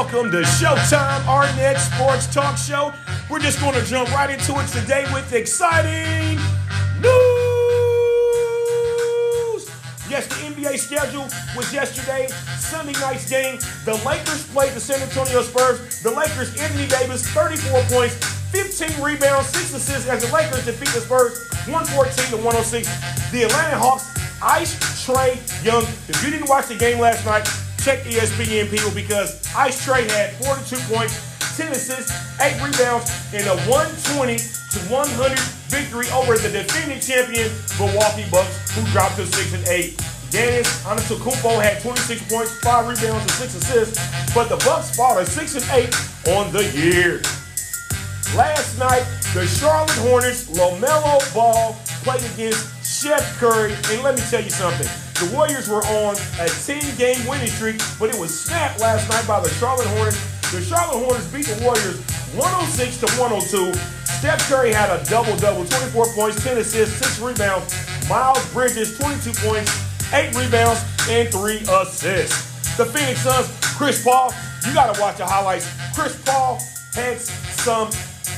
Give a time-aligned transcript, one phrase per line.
[0.00, 2.90] welcome to Showtime Arnett Sports Talk Show.
[3.28, 6.38] We're just going to jump right into it today with exciting
[6.96, 7.12] news.
[10.08, 12.28] Yes, the NBA schedule was yesterday.
[12.56, 13.58] Sunday night's game.
[13.84, 16.02] The Lakers played the San Antonio Spurs.
[16.02, 18.14] The Lakers, Anthony Davis, 34 points,
[18.52, 22.88] 15 rebounds, 6 assists as the Lakers defeat the Spurs 114 to 106.
[23.32, 24.08] The Atlanta Hawks
[24.42, 25.82] ice Trae Young.
[26.08, 27.46] If you didn't watch the game last night,
[27.80, 31.16] check ESPN people because Ice Trae had 42 points,
[31.56, 35.38] 10 assists, 8 rebounds in a 120 to 100
[35.72, 37.48] victory over the defending champion
[37.80, 39.96] Milwaukee Bucks, who dropped to 6 and 8.
[40.30, 45.24] Giannis Antetokounmpo had 26 points, 5 rebounds, and 6 assists, but the Bucks fall to
[45.24, 47.22] 6 and 8 on the year.
[48.36, 49.02] Last night,
[49.34, 54.84] the Charlotte Hornets, LaMelo Ball played against Chef Curry, and let me tell you something.
[55.16, 59.40] The Warriors were on a 10-game winning streak, but it was snapped last night by
[59.40, 60.20] the Charlotte Hornets.
[60.52, 61.96] The Charlotte Hornets beat the Warriors
[62.36, 63.72] 106 to 102.
[64.04, 67.72] Steph Curry had a double-double, 24 points, 10 assists, 6 rebounds.
[68.06, 69.72] Miles Bridges, 22 points,
[70.12, 72.76] 8 rebounds, and 3 assists.
[72.76, 74.34] The Phoenix Suns, Chris Paul,
[74.68, 75.64] you got to watch the highlights.
[75.96, 76.60] Chris Paul
[76.92, 77.88] had some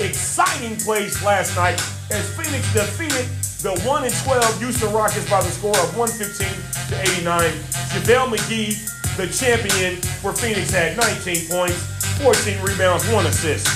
[0.00, 1.76] exciting plays last night
[2.10, 3.28] as Phoenix defeated
[3.66, 6.46] the 1 and 12 Houston Rockets by the score of 115
[6.86, 7.50] to 89.
[7.98, 8.78] JaVale McGee,
[9.18, 11.74] the champion for Phoenix, had 19 points,
[12.22, 13.66] 14 rebounds, 1 assist.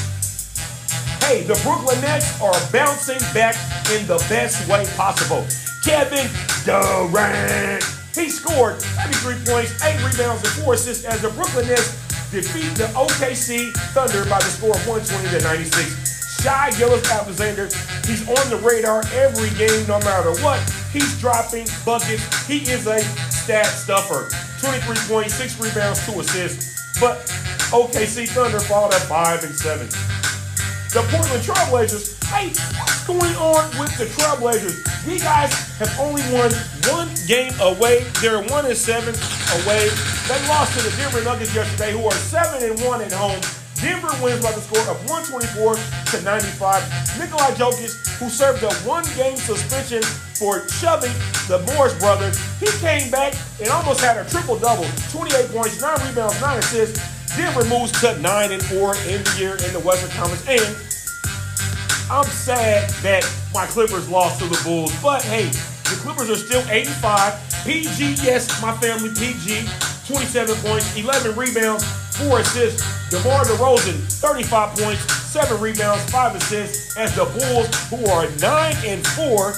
[1.27, 3.59] Hey, the Brooklyn Nets are bouncing back
[3.91, 5.43] in the best way possible.
[5.83, 6.31] Kevin
[6.63, 7.83] Durant.
[8.15, 11.99] He scored 33 points, 8 rebounds, and 4 assists as the Brooklyn Nets
[12.31, 16.10] defeat the OKC Thunder by the score of 120 to 96.
[16.43, 17.67] Shai Gilgeous-Alexander,
[18.09, 20.59] he's on the radar every game, no matter what.
[20.91, 22.25] He's dropping buckets.
[22.47, 24.31] He is a stat stuffer.
[24.65, 26.99] 23 points, 6 rebounds, 2 assists.
[26.99, 27.19] But
[27.69, 29.87] OKC Thunder fall at 5 and 7.
[30.93, 32.49] The Portland Trailblazers, hey,
[32.81, 35.05] what's going on with the Trailblazers?
[35.05, 36.51] These guys have only won
[36.89, 38.07] one game away.
[38.23, 39.15] They're 1 and 7
[39.63, 39.91] away.
[40.27, 43.41] They lost to the Denver Nuggets yesterday, who are 7 and 1 at home.
[43.81, 46.85] Denver wins by the score of 124 to 95.
[47.19, 50.03] Nikolai Jokic, who served a one-game suspension
[50.37, 51.13] for shoving
[51.49, 56.41] the Morris brothers, he came back and almost had a triple-double: 28 points, 9 rebounds,
[56.41, 57.01] 9 assists.
[57.37, 60.45] Denver moves to 9 and 4 in the year in the Western Conference.
[60.49, 60.77] And
[62.11, 63.25] I'm sad that
[63.55, 65.47] my Clippers lost to the Bulls, but hey,
[65.89, 67.65] the Clippers are still 8 and 5.
[67.65, 69.69] PG, yes, my family PG,
[70.07, 71.85] 27 points, 11 rebounds,
[72.29, 72.83] 4 assists.
[73.11, 75.01] DeMar DeRozan, 35 points,
[75.33, 79.55] 7 rebounds, 5 assists, as the Bulls, who are 9 and 4,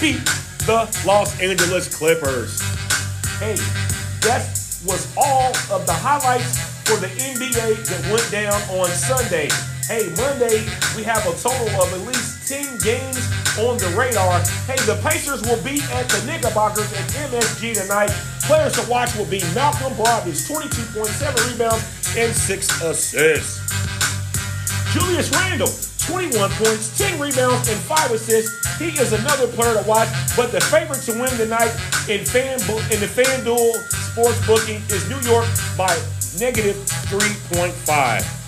[0.00, 0.20] beat
[0.66, 2.60] the Los Angeles Clippers.
[3.38, 3.56] Hey,
[4.26, 4.44] that
[4.84, 9.48] was all of the highlights for the NBA that went down on Sunday.
[9.86, 10.66] Hey, Monday,
[10.96, 13.22] we have a total of at least 10 games
[13.58, 14.40] on the radar.
[14.66, 18.10] Hey, the Pacers will be at the Knickerbockers at MSG tonight.
[18.42, 23.60] Players to watch will be Malcolm Brogdon, 22.7 rebounds and 6 assists.
[24.92, 28.78] Julius Randle, 21 points, 10 rebounds, and 5 assists.
[28.78, 31.70] He is another player to watch, but the favorite to win tonight
[32.08, 33.74] in fan in the FanDuel
[34.10, 35.94] sports booking is New York by
[36.38, 36.76] negative
[37.10, 38.40] 3.5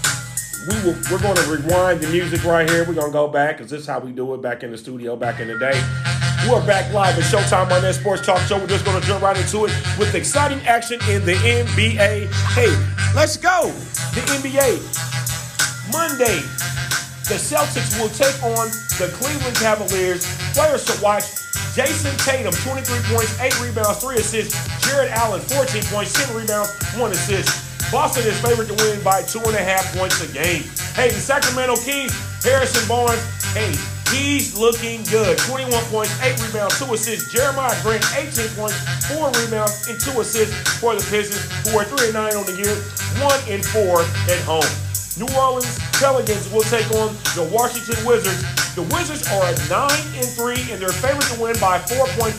[0.68, 2.84] we will, we're going to rewind the music right here.
[2.86, 4.78] We're going to go back because this is how we do it back in the
[4.78, 5.74] studio back in the day.
[6.48, 8.58] We're back live at Showtime Arnett Sports Talk Show.
[8.58, 12.32] We're just going to jump right into it with exciting action in the NBA.
[12.52, 13.72] Hey, let's go.
[14.14, 14.80] The NBA.
[15.92, 16.40] Monday,
[17.28, 18.68] the Celtics will take on
[18.98, 20.26] the Cleveland Cavaliers.
[20.54, 21.24] Players to watch.
[21.74, 22.84] Jayson Tatum, 23
[23.14, 24.54] points, 8 rebounds, 3 assists.
[24.86, 27.72] Jarrett Allen, 14 points, 10 rebounds, 1 assist.
[27.92, 30.64] Boston is favored to win by two and a half points a game.
[30.96, 32.12] Hey, the Sacramento Kings,
[32.42, 33.20] Harrison Barnes,
[33.52, 33.76] hey,
[34.12, 35.38] he's looking good.
[35.38, 37.32] 21 points, 8 rebounds, 2 assists.
[37.32, 38.76] Jeremiah Grant, 18 points,
[39.08, 42.56] 4 rebounds, and 2 assists for the Pistons, who are 3 and 9 on the
[42.56, 42.76] year,
[43.24, 44.70] 1 and 4 at home.
[45.20, 48.40] New Orleans Pelicans will take on the Washington Wizards.
[48.74, 52.32] The Wizards are at 9 and 3, and they're favored to win by 4.5.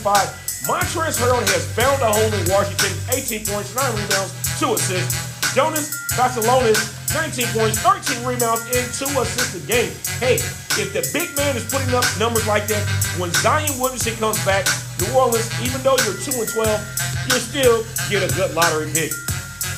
[0.66, 5.54] Montrezl Harrell has found a home in Washington, 18 points, 9 rebounds, 2 assists.
[5.54, 9.92] Jonas Valanciunas, 19 points, 13 rebounds, and 2 assists a game.
[10.18, 10.42] Hey,
[10.78, 12.82] if the big man is putting up numbers like that,
[13.18, 14.66] when Zion Williamson comes back,
[15.00, 17.76] New Orleans, even though you're 2 and 12, you still
[18.10, 19.12] get a good lottery pick.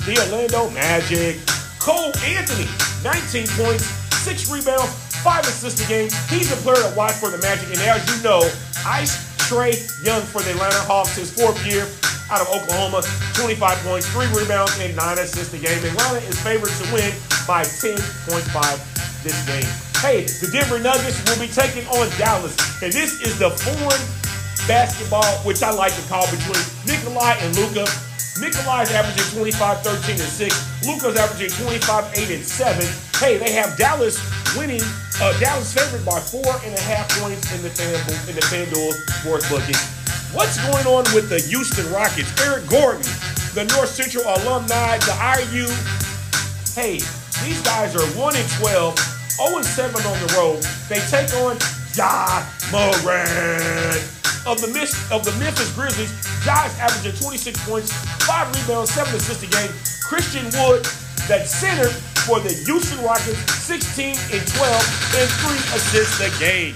[0.08, 1.40] The Orlando Magic.
[1.80, 2.66] Cole Anthony,
[3.06, 3.86] 19 points,
[4.26, 4.90] 6 rebounds,
[5.22, 6.10] 5 assists a game.
[6.28, 7.70] He's a player to watch for the Magic.
[7.70, 8.42] And as you know,
[8.84, 9.14] Ice
[9.46, 11.86] Trae Young for the Atlanta Hawks, his fourth year,
[12.30, 15.78] out of Oklahoma, 25 points, 3 rebounds, and 9 assists a game.
[15.78, 17.14] Atlanta is favored to win
[17.46, 19.85] by 10.5 this game.
[20.04, 22.52] Hey, the Denver Nuggets will be taking on Dallas,
[22.82, 24.04] and this is the foreign
[24.68, 27.88] basketball, which I like to call between Nikolai and Luka.
[28.36, 30.86] Nikolai's averaging 25, 13, and 6.
[30.86, 32.84] Luka's averaging 25, 8, and 7.
[33.16, 34.20] Hey, they have Dallas
[34.54, 34.84] winning.
[35.16, 37.96] Uh, Dallas favored by four and a half points in the fan
[38.28, 38.92] in the FanDuel
[39.24, 39.80] sports booking.
[40.36, 42.28] What's going on with the Houston Rockets?
[42.44, 43.08] Eric Gordon,
[43.56, 45.72] the North Central alumni, the IU.
[46.76, 47.00] Hey,
[47.40, 50.62] these guys are 1 and 12, 0 and 7 on the road.
[50.88, 51.56] They take on
[51.94, 54.16] Ja Morant
[54.46, 54.70] of the
[55.10, 56.12] of the Memphis Grizzlies.
[56.44, 57.92] Ja's averaging 26 points,
[58.24, 59.70] 5 rebounds, 7 assists a game.
[60.06, 60.86] Christian Wood,
[61.26, 61.90] that center
[62.24, 66.74] for the Houston Rockets, 16 and 12 and 3 assists a game.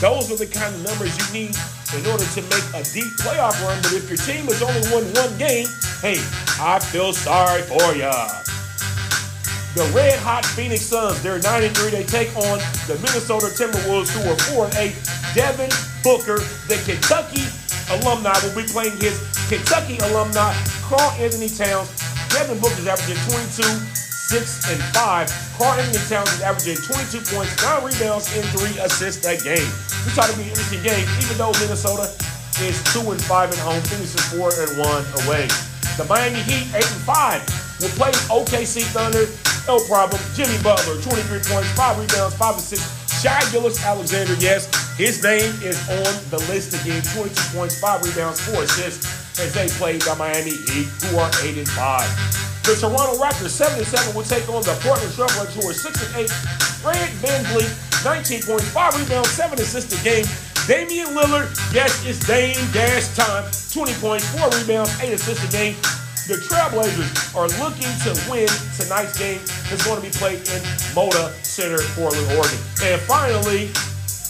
[0.00, 1.54] Those are the kind of numbers you need
[1.94, 3.78] in order to make a deep playoff run.
[3.82, 5.66] But if your team has only won one game,
[6.02, 6.18] hey,
[6.58, 8.26] I feel sorry for ya.
[9.78, 11.94] The red hot Phoenix Suns, they're 9 and 3.
[11.94, 12.58] They take on
[12.90, 14.98] the Minnesota Timberwolves, who are 4 and 8.
[15.30, 15.70] Devin
[16.02, 17.46] Booker, the Kentucky
[17.94, 19.14] alumni, will be playing his
[19.46, 20.50] Kentucky alumni,
[20.90, 21.86] Karl-Anthony Towns.
[22.34, 25.30] Devin Booker is averaging 22, 6 and 5.
[25.54, 29.70] Karl-Anthony Towns is averaging 22 points, 9 rebounds, and 3 assists a game.
[30.02, 32.10] We try to be an interesting game, even though Minnesota
[32.58, 35.46] is 2 and 5 at home, Phoenix is 4 and 1 away.
[35.94, 39.30] The Miami Heat, 8 and 5, will play OKC Thunder
[39.70, 40.20] no problem.
[40.34, 43.22] Jimmy Butler, 23 points, 5 rebounds, 5 assists.
[43.22, 44.66] Shai Gilgeous-Alexander, yes,
[44.98, 46.98] his name is on the list again.
[47.14, 49.06] 22 points, 5 rebounds, 4 assists
[49.38, 52.66] as they play the Miami Heat, who are 8 and 5.
[52.66, 55.86] The Toronto Raptors, 7 and 7, will take on the Portland Trailblazers, who are 6
[55.86, 56.30] and 8.
[56.82, 57.70] Fred VanVleet,
[58.02, 60.26] 19 points, 5 rebounds, 7 assists a game.
[60.66, 63.46] Damian Lillard, yes, it's Dame Dash time.
[63.70, 65.76] 20 points, 4 rebounds, 8 assists a game.
[66.30, 68.46] The Trailblazers are looking to win
[68.78, 69.40] tonight's game.
[69.72, 70.62] It's going to be played in
[70.94, 72.56] Moda Center, Portland, Oregon.
[72.84, 73.68] And finally,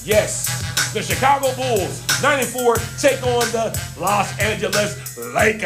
[0.03, 0.49] yes,
[0.95, 5.61] the Chicago Bulls, 94, take on the Los Angeles Lakers.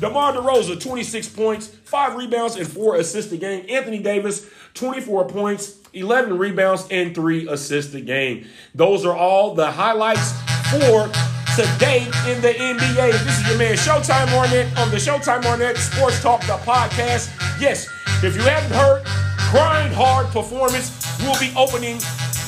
[0.00, 3.66] DeMar DeRozan, 26 points, 5 rebounds, and 4 assists a game.
[3.68, 8.48] Anthony Davis, 24 points, 11 rebounds, and 3 assists a game.
[8.74, 10.32] Those are all the highlights
[10.72, 11.08] for
[11.56, 13.12] today in the NBA.
[13.24, 17.32] This is your man Showtime Arnett on the Showtime Arnett Sports Talk, the podcast.
[17.58, 17.88] Yes,
[18.22, 19.02] if you haven't heard,
[19.50, 21.96] Grind Hard Performance will be opening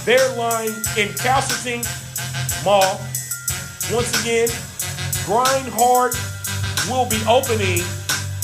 [0.05, 1.81] their line in Castleton
[2.63, 3.01] Mall.
[3.91, 4.51] Once again,
[5.25, 6.13] Grind Hard
[6.91, 7.81] will be opening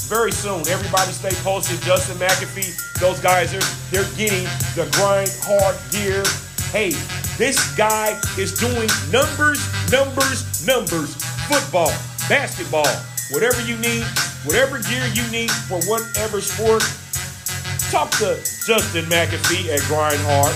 [0.09, 0.67] very soon.
[0.67, 1.79] Everybody stay posted.
[1.83, 4.45] Justin McAfee, those guys, are they're getting
[4.77, 6.25] the Grind Hard gear.
[6.73, 6.97] Hey,
[7.37, 11.15] this guy is doing numbers, numbers, numbers.
[11.49, 11.93] Football,
[12.29, 12.89] basketball,
[13.31, 14.05] whatever you need,
[14.45, 16.83] whatever gear you need for whatever sport.
[17.91, 20.55] Talk to Justin McAfee at Grind Hard.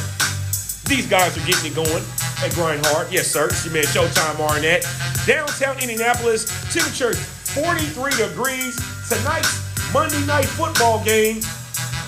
[0.88, 2.02] These guys are getting it going
[2.42, 3.12] at Grind Hard.
[3.12, 3.46] Yes, sir.
[3.46, 4.86] It's your man Showtime Arnett.
[5.26, 8.76] Downtown Indianapolis, temperature 43 degrees.
[9.08, 11.40] Tonight's Monday night football game.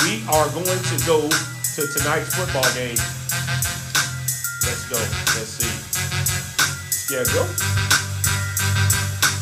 [0.05, 2.97] We are going to go to tonight's football game.
[4.65, 4.97] Let's go.
[5.37, 5.71] Let's see.
[6.91, 7.70] Schedule.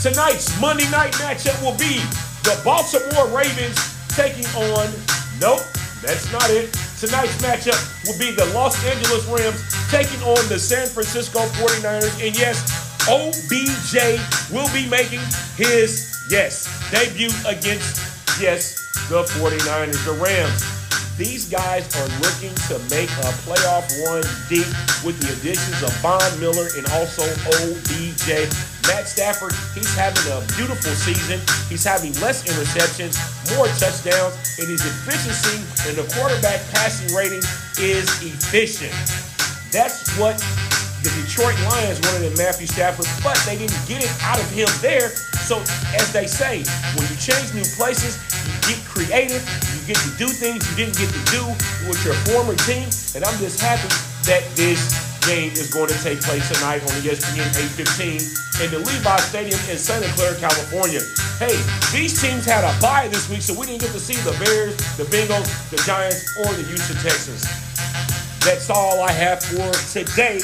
[0.02, 1.98] Tonight's Monday night matchup will be
[2.46, 3.74] the Baltimore Ravens
[4.14, 4.86] taking on.
[5.40, 5.66] Nope,
[6.02, 6.70] that's not it.
[7.02, 9.58] Tonight's matchup will be the Los Angeles Rams
[9.90, 12.14] taking on the San Francisco 49ers.
[12.24, 12.62] And yes,
[13.10, 14.22] OBJ
[14.54, 15.20] will be making
[15.56, 18.78] his, yes, debut against, yes,
[19.08, 20.62] the 49ers, the Rams.
[21.18, 24.70] These guys are looking to make a playoff run deep
[25.02, 27.26] with the additions of Von Miller and also
[27.66, 28.77] OBJ.
[28.88, 31.36] Matt Stafford, he's having a beautiful season.
[31.68, 33.20] He's having less interceptions,
[33.52, 37.44] more touchdowns, and his efficiency and the quarterback passing rating
[37.76, 38.96] is efficient.
[39.68, 40.40] That's what
[41.04, 44.66] the Detroit Lions wanted in Matthew Stafford, but they didn't get it out of him
[44.80, 45.12] there.
[45.44, 45.60] So,
[45.92, 46.64] as they say,
[46.96, 48.16] when you change new places,
[48.48, 49.44] you get creative,
[49.76, 51.44] you get to do things you didn't get to do
[51.86, 52.88] with your former team.
[53.14, 53.88] And I'm just happy
[54.26, 59.16] that this game is going to take place tonight on ESPN 815 in the Levi
[59.28, 61.00] Stadium in Santa Clara, California.
[61.36, 61.52] Hey,
[61.92, 64.74] these teams had a bye this week, so we didn't get to see the Bears,
[64.96, 67.44] the Bengals, the Giants, or the Houston Texans.
[68.40, 70.40] That's all I have for today.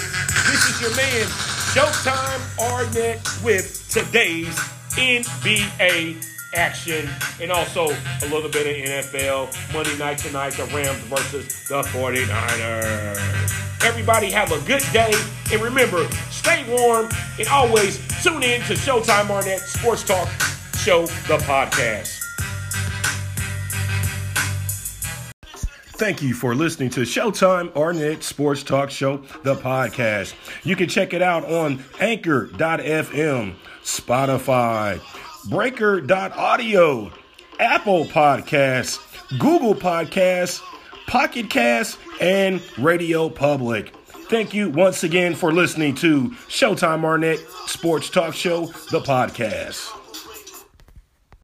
[0.53, 1.25] This is your man,
[1.73, 4.55] Showtime Arnett, with today's
[5.01, 7.09] NBA action
[7.41, 9.73] and also a little bit of NFL.
[9.73, 13.85] Monday night tonight, the Rams versus the 49ers.
[13.85, 15.13] Everybody have a good day.
[15.53, 17.09] And remember, stay warm,
[17.39, 20.29] and always tune in to Showtime Arnett Sports Talk
[20.79, 22.21] Show, the podcast.
[25.97, 30.35] Thank you for listening to Showtime Arnett Sports Talk Show, the podcast.
[30.65, 34.99] You can check it out on anchor.fm, Spotify,
[35.49, 37.11] breaker.audio,
[37.59, 38.99] Apple Podcasts,
[39.39, 40.63] Google Podcasts,
[41.07, 43.95] Pocket Cast, and Radio Public.
[44.29, 50.04] Thank you once again for listening to Showtime Arnett Sports Talk Show, the podcast.